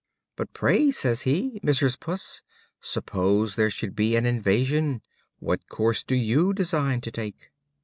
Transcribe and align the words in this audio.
"But 0.35 0.51
pray," 0.53 0.89
says 0.89 1.21
he, 1.29 1.59
"Mrs. 1.63 1.99
Puss, 1.99 2.41
suppose 2.81 3.53
there 3.55 3.69
should 3.69 3.95
be 3.95 4.15
an 4.15 4.25
invasion, 4.25 5.03
what 5.37 5.69
course 5.69 6.01
do 6.03 6.15
you 6.15 6.53
design 6.55 7.01
to 7.01 7.11
take?" 7.11 7.51